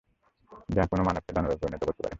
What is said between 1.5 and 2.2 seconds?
পরিণত করতে পারে।